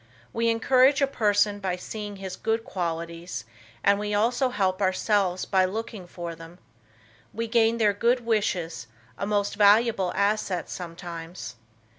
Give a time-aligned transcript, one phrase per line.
[0.33, 3.45] We encourage a person by seeing his good qualities
[3.83, 6.57] and we also help ourselves by looking for them.
[7.35, 11.53] We gain their good wishes, a most valuable asset sometimes.